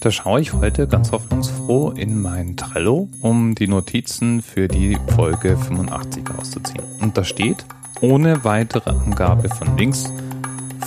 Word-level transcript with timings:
Da 0.00 0.12
schaue 0.12 0.40
ich 0.40 0.52
heute 0.52 0.86
ganz 0.86 1.10
hoffnungsfroh 1.10 1.90
in 1.90 2.22
mein 2.22 2.56
Trello, 2.56 3.08
um 3.20 3.56
die 3.56 3.66
Notizen 3.66 4.42
für 4.42 4.68
die 4.68 4.96
Folge 5.16 5.56
85 5.56 6.24
auszuziehen. 6.38 6.84
Und 7.00 7.18
da 7.18 7.24
steht, 7.24 7.66
ohne 8.00 8.44
weitere 8.44 8.90
Angabe 8.90 9.48
von 9.48 9.76
links, 9.76 10.04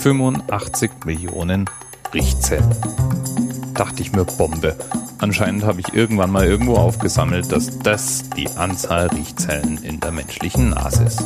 85 0.00 1.04
Millionen 1.04 1.68
Riechzellen. 2.14 2.74
Dachte 3.74 4.00
ich 4.00 4.12
mir 4.12 4.24
Bombe. 4.24 4.78
Anscheinend 5.18 5.64
habe 5.64 5.80
ich 5.80 5.92
irgendwann 5.92 6.30
mal 6.30 6.46
irgendwo 6.46 6.76
aufgesammelt, 6.76 7.52
dass 7.52 7.80
das 7.80 8.30
die 8.30 8.48
Anzahl 8.48 9.08
Riechzellen 9.08 9.76
in 9.82 10.00
der 10.00 10.12
menschlichen 10.12 10.70
Nase 10.70 11.04
ist. 11.04 11.22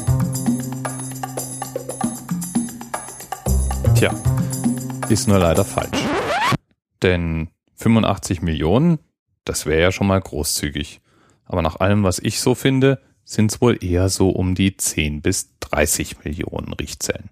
Tja, 3.95 4.13
ist 5.09 5.29
nur 5.29 5.39
leider 5.39 5.65
falsch. 5.65 6.03
Denn 7.03 7.49
85 7.77 8.43
Millionen, 8.43 8.99
das 9.45 9.67
wäre 9.67 9.81
ja 9.81 9.93
schon 9.93 10.07
mal 10.07 10.21
großzügig. 10.21 11.01
Aber 11.45 11.63
nach 11.63 11.81
allem, 11.81 12.03
was 12.03 12.19
ich 12.19 12.41
so 12.41 12.55
finde, 12.55 13.01
sind 13.25 13.53
es 13.53 13.61
wohl 13.61 13.83
eher 13.83 14.09
so 14.09 14.31
um 14.31 14.55
die 14.55 14.77
10 14.77 15.23
bis 15.23 15.57
30 15.61 16.25
Millionen 16.25 16.73
Riechzellen. 16.73 17.31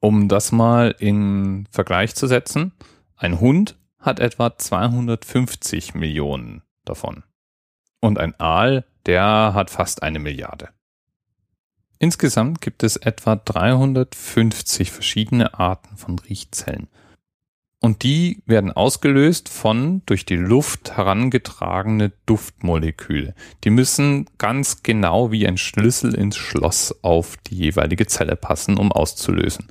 Um 0.00 0.28
das 0.28 0.52
mal 0.52 0.94
in 0.98 1.66
Vergleich 1.70 2.14
zu 2.14 2.26
setzen, 2.26 2.72
ein 3.16 3.40
Hund 3.40 3.76
hat 3.98 4.18
etwa 4.18 4.56
250 4.56 5.94
Millionen 5.94 6.62
davon. 6.84 7.22
Und 8.00 8.18
ein 8.18 8.38
Aal, 8.40 8.86
der 9.04 9.52
hat 9.54 9.70
fast 9.70 10.02
eine 10.02 10.18
Milliarde. 10.18 10.70
Insgesamt 11.98 12.62
gibt 12.62 12.82
es 12.82 12.96
etwa 12.96 13.36
350 13.36 14.90
verschiedene 14.90 15.58
Arten 15.58 15.98
von 15.98 16.18
Riechzellen. 16.18 16.88
Und 17.82 18.02
die 18.02 18.42
werden 18.44 18.72
ausgelöst 18.72 19.48
von 19.48 20.02
durch 20.04 20.26
die 20.26 20.36
Luft 20.36 20.98
herangetragene 20.98 22.12
Duftmoleküle. 22.26 23.34
Die 23.64 23.70
müssen 23.70 24.26
ganz 24.36 24.82
genau 24.82 25.32
wie 25.32 25.48
ein 25.48 25.56
Schlüssel 25.56 26.14
ins 26.14 26.36
Schloss 26.36 26.94
auf 27.02 27.38
die 27.38 27.56
jeweilige 27.56 28.06
Zelle 28.06 28.36
passen, 28.36 28.76
um 28.76 28.92
auszulösen. 28.92 29.68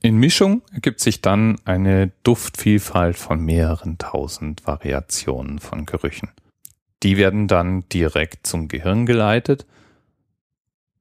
In 0.00 0.16
Mischung 0.16 0.62
ergibt 0.72 1.00
sich 1.00 1.20
dann 1.20 1.60
eine 1.66 2.12
Duftvielfalt 2.22 3.18
von 3.18 3.44
mehreren 3.44 3.98
tausend 3.98 4.66
Variationen 4.66 5.58
von 5.58 5.84
Gerüchen. 5.84 6.30
Die 7.02 7.18
werden 7.18 7.46
dann 7.46 7.86
direkt 7.90 8.46
zum 8.46 8.68
Gehirn 8.68 9.04
geleitet, 9.04 9.66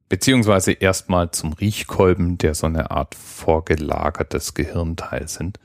beziehungsweise 0.10 0.74
erstmal 0.74 1.32
zum 1.32 1.54
Riechkolben, 1.54 2.38
der 2.38 2.54
so 2.54 2.68
eine 2.68 2.92
Art 2.92 3.16
vorgelagertes 3.16 4.54
Gehirnteil 4.54 5.30
sind 5.30 5.58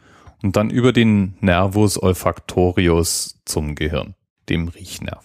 und 0.44 0.56
dann 0.56 0.68
über 0.68 0.92
den 0.92 1.38
Nervus 1.40 2.00
olfactorius 2.00 3.40
zum 3.46 3.74
Gehirn, 3.74 4.14
dem 4.50 4.68
Riechnerv. 4.68 5.24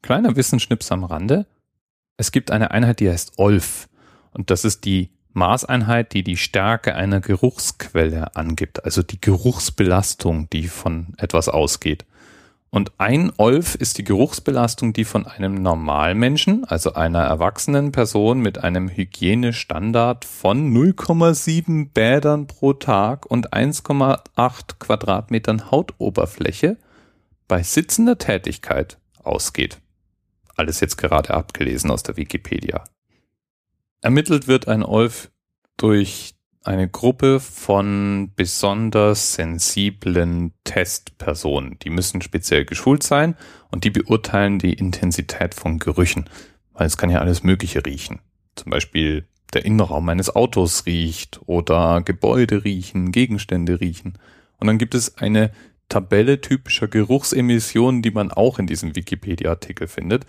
Kleiner 0.00 0.34
Wissensschnips 0.34 0.90
am 0.90 1.04
Rande. 1.04 1.44
Es 2.16 2.32
gibt 2.32 2.50
eine 2.50 2.70
Einheit, 2.70 3.00
die 3.00 3.10
heißt 3.10 3.34
Olf. 3.36 3.90
Und 4.30 4.50
das 4.50 4.64
ist 4.64 4.86
die 4.86 5.10
Maßeinheit, 5.34 6.14
die 6.14 6.22
die 6.22 6.38
Stärke 6.38 6.94
einer 6.94 7.20
Geruchsquelle 7.20 8.34
angibt, 8.34 8.82
also 8.82 9.02
die 9.02 9.20
Geruchsbelastung, 9.20 10.48
die 10.48 10.68
von 10.68 11.12
etwas 11.18 11.50
ausgeht. 11.50 12.06
Und 12.74 12.92
ein 12.96 13.30
Olf 13.36 13.74
ist 13.74 13.98
die 13.98 14.04
Geruchsbelastung, 14.04 14.94
die 14.94 15.04
von 15.04 15.26
einem 15.26 15.56
Normalmenschen, 15.56 16.64
also 16.64 16.94
einer 16.94 17.20
erwachsenen 17.20 17.92
Person 17.92 18.40
mit 18.40 18.64
einem 18.64 18.88
Hygienestandard 18.88 20.24
von 20.24 20.72
0,7 20.72 21.90
Bädern 21.92 22.46
pro 22.46 22.72
Tag 22.72 23.26
und 23.26 23.52
1,8 23.52 24.78
Quadratmetern 24.78 25.70
Hautoberfläche 25.70 26.78
bei 27.46 27.62
sitzender 27.62 28.16
Tätigkeit 28.16 28.96
ausgeht. 29.22 29.78
Alles 30.56 30.80
jetzt 30.80 30.96
gerade 30.96 31.34
abgelesen 31.34 31.90
aus 31.90 32.02
der 32.02 32.16
Wikipedia. 32.16 32.84
Ermittelt 34.00 34.48
wird 34.48 34.66
ein 34.68 34.82
Olf 34.82 35.30
durch 35.76 36.36
eine 36.64 36.88
Gruppe 36.88 37.40
von 37.40 38.30
besonders 38.36 39.34
sensiblen 39.34 40.52
Testpersonen. 40.64 41.78
Die 41.80 41.90
müssen 41.90 42.22
speziell 42.22 42.64
geschult 42.64 43.02
sein 43.02 43.36
und 43.70 43.84
die 43.84 43.90
beurteilen 43.90 44.58
die 44.58 44.74
Intensität 44.74 45.54
von 45.54 45.78
Gerüchen, 45.78 46.28
weil 46.72 46.86
es 46.86 46.96
kann 46.96 47.10
ja 47.10 47.20
alles 47.20 47.42
Mögliche 47.42 47.84
riechen. 47.84 48.20
Zum 48.54 48.70
Beispiel 48.70 49.26
der 49.52 49.64
Innenraum 49.64 50.08
eines 50.08 50.34
Autos 50.34 50.86
riecht 50.86 51.40
oder 51.46 52.00
Gebäude 52.02 52.64
riechen, 52.64 53.12
Gegenstände 53.12 53.80
riechen. 53.80 54.14
Und 54.58 54.66
dann 54.66 54.78
gibt 54.78 54.94
es 54.94 55.18
eine 55.18 55.52
Tabelle 55.88 56.40
typischer 56.40 56.88
Geruchsemissionen, 56.88 58.02
die 58.02 58.12
man 58.12 58.30
auch 58.30 58.58
in 58.58 58.66
diesem 58.66 58.94
Wikipedia-Artikel 58.96 59.88
findet, 59.88 60.24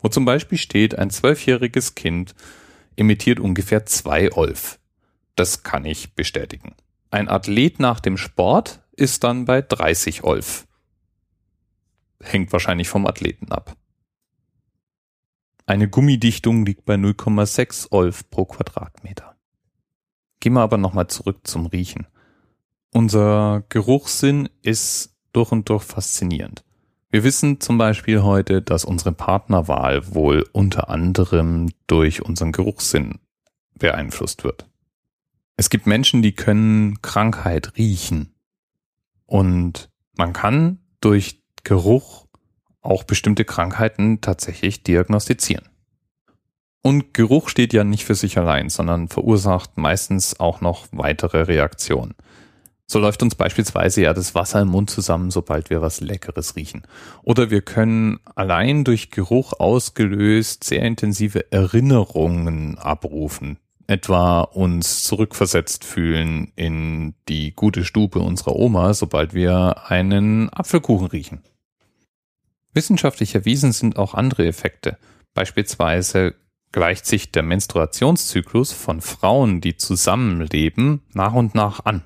wo 0.00 0.08
zum 0.08 0.24
Beispiel 0.24 0.58
steht, 0.58 0.98
ein 0.98 1.10
zwölfjähriges 1.10 1.94
Kind 1.94 2.34
emittiert 2.96 3.40
ungefähr 3.40 3.86
zwei 3.86 4.32
Olf. 4.32 4.78
Das 5.36 5.62
kann 5.62 5.84
ich 5.84 6.14
bestätigen. 6.14 6.74
Ein 7.10 7.28
Athlet 7.28 7.78
nach 7.78 8.00
dem 8.00 8.16
Sport 8.16 8.82
ist 8.92 9.22
dann 9.22 9.44
bei 9.44 9.62
30 9.62 10.24
Olf. 10.24 10.66
Hängt 12.20 12.52
wahrscheinlich 12.52 12.88
vom 12.88 13.06
Athleten 13.06 13.52
ab. 13.52 13.76
Eine 15.66 15.88
Gummidichtung 15.88 16.64
liegt 16.64 16.84
bei 16.86 16.94
0,6 16.94 17.88
Olf 17.90 18.28
pro 18.30 18.46
Quadratmeter. 18.46 19.36
Gehen 20.40 20.54
wir 20.54 20.62
aber 20.62 20.78
nochmal 20.78 21.08
zurück 21.08 21.40
zum 21.46 21.66
Riechen. 21.66 22.06
Unser 22.92 23.64
Geruchssinn 23.68 24.48
ist 24.62 25.14
durch 25.32 25.52
und 25.52 25.68
durch 25.68 25.82
faszinierend. 25.82 26.64
Wir 27.10 27.24
wissen 27.24 27.60
zum 27.60 27.78
Beispiel 27.78 28.22
heute, 28.22 28.62
dass 28.62 28.84
unsere 28.84 29.12
Partnerwahl 29.12 30.14
wohl 30.14 30.48
unter 30.52 30.88
anderem 30.88 31.68
durch 31.86 32.22
unseren 32.22 32.52
Geruchssinn 32.52 33.18
beeinflusst 33.78 34.44
wird. 34.44 34.66
Es 35.56 35.70
gibt 35.70 35.86
Menschen, 35.86 36.22
die 36.22 36.32
können 36.32 37.00
Krankheit 37.00 37.76
riechen. 37.78 38.34
Und 39.24 39.88
man 40.16 40.32
kann 40.32 40.80
durch 41.00 41.42
Geruch 41.64 42.26
auch 42.82 43.04
bestimmte 43.04 43.44
Krankheiten 43.44 44.20
tatsächlich 44.20 44.82
diagnostizieren. 44.82 45.68
Und 46.82 47.14
Geruch 47.14 47.48
steht 47.48 47.72
ja 47.72 47.82
nicht 47.82 48.04
für 48.04 48.14
sich 48.14 48.38
allein, 48.38 48.68
sondern 48.68 49.08
verursacht 49.08 49.76
meistens 49.76 50.38
auch 50.38 50.60
noch 50.60 50.86
weitere 50.92 51.42
Reaktionen. 51.42 52.14
So 52.86 53.00
läuft 53.00 53.24
uns 53.24 53.34
beispielsweise 53.34 54.02
ja 54.02 54.14
das 54.14 54.36
Wasser 54.36 54.60
im 54.60 54.68
Mund 54.68 54.90
zusammen, 54.90 55.32
sobald 55.32 55.70
wir 55.70 55.82
was 55.82 56.00
Leckeres 56.00 56.54
riechen. 56.54 56.82
Oder 57.24 57.50
wir 57.50 57.62
können 57.62 58.20
allein 58.36 58.84
durch 58.84 59.10
Geruch 59.10 59.54
ausgelöst 59.58 60.62
sehr 60.62 60.82
intensive 60.82 61.50
Erinnerungen 61.50 62.78
abrufen, 62.78 63.58
etwa 63.86 64.40
uns 64.40 65.04
zurückversetzt 65.04 65.84
fühlen 65.84 66.52
in 66.56 67.14
die 67.28 67.52
gute 67.54 67.84
Stube 67.84 68.18
unserer 68.18 68.56
Oma, 68.56 68.94
sobald 68.94 69.34
wir 69.34 69.88
einen 69.90 70.52
Apfelkuchen 70.52 71.06
riechen. 71.06 71.42
Wissenschaftlich 72.72 73.34
erwiesen 73.34 73.72
sind 73.72 73.96
auch 73.96 74.14
andere 74.14 74.46
Effekte. 74.46 74.98
Beispielsweise 75.34 76.34
gleicht 76.72 77.06
sich 77.06 77.32
der 77.32 77.42
Menstruationszyklus 77.42 78.72
von 78.72 79.00
Frauen, 79.00 79.60
die 79.60 79.76
zusammenleben, 79.76 81.02
nach 81.14 81.32
und 81.32 81.54
nach 81.54 81.84
an, 81.84 82.04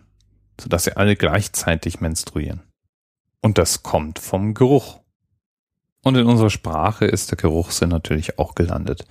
sodass 0.60 0.84
sie 0.84 0.96
alle 0.96 1.16
gleichzeitig 1.16 2.00
menstruieren. 2.00 2.62
Und 3.40 3.58
das 3.58 3.82
kommt 3.82 4.18
vom 4.18 4.54
Geruch. 4.54 5.00
Und 6.02 6.16
in 6.16 6.26
unserer 6.26 6.50
Sprache 6.50 7.04
ist 7.04 7.30
der 7.30 7.38
Geruchssinn 7.38 7.88
natürlich 7.88 8.38
auch 8.38 8.54
gelandet. 8.54 9.06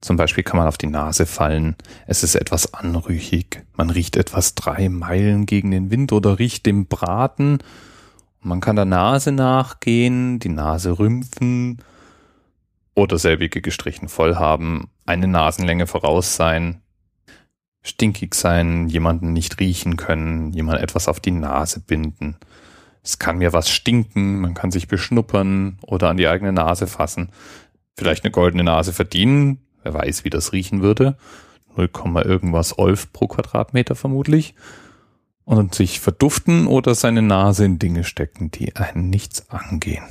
Zum 0.00 0.16
Beispiel 0.16 0.44
kann 0.44 0.58
man 0.58 0.68
auf 0.68 0.78
die 0.78 0.86
Nase 0.86 1.26
fallen. 1.26 1.74
Es 2.06 2.22
ist 2.22 2.36
etwas 2.36 2.72
anrüchig. 2.72 3.64
Man 3.76 3.90
riecht 3.90 4.16
etwas 4.16 4.54
drei 4.54 4.88
Meilen 4.88 5.44
gegen 5.44 5.70
den 5.72 5.90
Wind 5.90 6.12
oder 6.12 6.38
riecht 6.38 6.66
dem 6.66 6.86
Braten. 6.86 7.58
Man 8.40 8.60
kann 8.60 8.76
der 8.76 8.84
Nase 8.84 9.32
nachgehen, 9.32 10.38
die 10.38 10.50
Nase 10.50 10.98
rümpfen 10.98 11.78
oder 12.94 13.18
selbige 13.18 13.60
gestrichen 13.60 14.08
voll 14.08 14.36
haben, 14.36 14.90
eine 15.06 15.28
Nasenlänge 15.28 15.86
voraus 15.86 16.36
sein, 16.36 16.82
stinkig 17.82 18.34
sein, 18.34 18.88
jemanden 18.88 19.32
nicht 19.32 19.60
riechen 19.60 19.96
können, 19.96 20.52
jemand 20.52 20.80
etwas 20.80 21.08
auf 21.08 21.20
die 21.20 21.30
Nase 21.30 21.80
binden. 21.80 22.36
Es 23.02 23.18
kann 23.18 23.38
mir 23.38 23.52
was 23.52 23.70
stinken, 23.70 24.40
man 24.40 24.54
kann 24.54 24.70
sich 24.70 24.88
beschnuppern 24.88 25.78
oder 25.82 26.10
an 26.10 26.16
die 26.16 26.28
eigene 26.28 26.52
Nase 26.52 26.86
fassen. 26.86 27.30
Vielleicht 27.96 28.24
eine 28.24 28.32
goldene 28.32 28.64
Nase 28.64 28.92
verdienen, 28.92 29.60
Wer 29.82 29.94
weiß, 29.94 30.24
wie 30.24 30.30
das 30.30 30.52
riechen 30.52 30.82
würde. 30.82 31.16
0, 31.76 31.90
irgendwas 32.24 32.78
Olf 32.78 33.12
pro 33.12 33.26
Quadratmeter 33.28 33.94
vermutlich. 33.94 34.54
Und 35.44 35.74
sich 35.74 36.00
verduften 36.00 36.66
oder 36.66 36.94
seine 36.94 37.22
Nase 37.22 37.64
in 37.64 37.78
Dinge 37.78 38.04
stecken, 38.04 38.50
die 38.50 38.76
einen 38.76 39.08
nichts 39.08 39.48
angehen. 39.48 40.04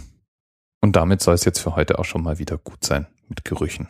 Und 0.81 0.95
damit 0.95 1.21
soll 1.21 1.35
es 1.35 1.45
jetzt 1.45 1.59
für 1.59 1.75
heute 1.75 1.99
auch 1.99 2.05
schon 2.05 2.23
mal 2.23 2.39
wieder 2.39 2.57
gut 2.57 2.83
sein 2.83 3.07
mit 3.27 3.45
Gerüchen. 3.45 3.87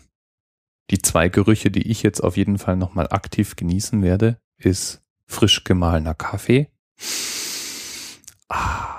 Die 0.89 1.01
zwei 1.01 1.29
Gerüche, 1.29 1.69
die 1.69 1.89
ich 1.89 2.03
jetzt 2.03 2.21
auf 2.21 2.37
jeden 2.37 2.57
Fall 2.57 2.77
nochmal 2.77 3.07
aktiv 3.09 3.55
genießen 3.55 4.01
werde, 4.01 4.39
ist 4.57 5.01
frisch 5.25 5.63
gemahlener 5.63 6.15
Kaffee. 6.15 6.69
Ah, 8.49 8.97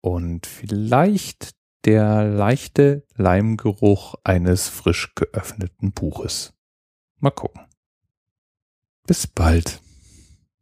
und 0.00 0.46
vielleicht 0.46 1.54
der 1.84 2.24
leichte 2.24 3.06
Leimgeruch 3.14 4.14
eines 4.24 4.68
frisch 4.68 5.14
geöffneten 5.14 5.92
Buches. 5.92 6.54
Mal 7.20 7.30
gucken. 7.30 7.62
Bis 9.06 9.26
bald. 9.26 9.83